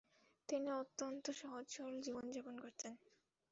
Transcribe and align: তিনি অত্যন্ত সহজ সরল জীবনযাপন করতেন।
তিনি 0.49 0.69
অত্যন্ত 0.73 1.25
সহজ 1.39 1.65
সরল 1.69 1.95
জীবনযাপন 2.01 2.55
করতেন। 2.59 2.93